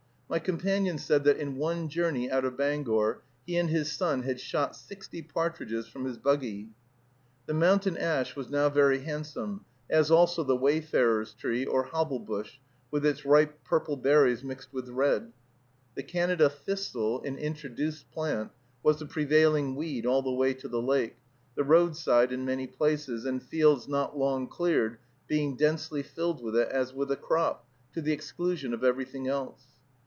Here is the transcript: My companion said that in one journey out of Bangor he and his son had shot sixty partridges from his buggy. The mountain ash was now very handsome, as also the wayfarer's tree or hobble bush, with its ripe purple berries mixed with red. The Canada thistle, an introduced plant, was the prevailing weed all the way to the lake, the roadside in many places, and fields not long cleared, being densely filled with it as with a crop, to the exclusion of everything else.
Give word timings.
My 0.33 0.39
companion 0.39 0.97
said 0.97 1.25
that 1.25 1.35
in 1.35 1.57
one 1.57 1.89
journey 1.89 2.31
out 2.31 2.45
of 2.45 2.55
Bangor 2.55 3.21
he 3.45 3.57
and 3.57 3.69
his 3.69 3.91
son 3.91 4.23
had 4.23 4.39
shot 4.39 4.77
sixty 4.77 5.21
partridges 5.21 5.89
from 5.89 6.05
his 6.05 6.17
buggy. 6.17 6.69
The 7.47 7.53
mountain 7.53 7.97
ash 7.97 8.33
was 8.33 8.49
now 8.49 8.69
very 8.69 8.99
handsome, 8.99 9.65
as 9.89 10.09
also 10.09 10.45
the 10.45 10.55
wayfarer's 10.55 11.33
tree 11.33 11.65
or 11.65 11.83
hobble 11.83 12.19
bush, 12.21 12.59
with 12.91 13.05
its 13.05 13.25
ripe 13.25 13.65
purple 13.65 13.97
berries 13.97 14.41
mixed 14.41 14.71
with 14.71 14.87
red. 14.87 15.33
The 15.95 16.03
Canada 16.03 16.47
thistle, 16.49 17.21
an 17.23 17.37
introduced 17.37 18.09
plant, 18.11 18.51
was 18.83 18.99
the 18.99 19.07
prevailing 19.07 19.75
weed 19.75 20.05
all 20.05 20.21
the 20.21 20.31
way 20.31 20.53
to 20.53 20.69
the 20.69 20.81
lake, 20.81 21.17
the 21.55 21.65
roadside 21.65 22.31
in 22.31 22.45
many 22.45 22.67
places, 22.67 23.25
and 23.25 23.43
fields 23.43 23.85
not 23.89 24.17
long 24.17 24.47
cleared, 24.47 24.97
being 25.27 25.57
densely 25.57 26.01
filled 26.03 26.41
with 26.41 26.55
it 26.55 26.69
as 26.69 26.93
with 26.93 27.11
a 27.11 27.17
crop, 27.17 27.67
to 27.91 28.01
the 28.01 28.13
exclusion 28.13 28.73
of 28.73 28.81
everything 28.85 29.27
else. 29.27 29.63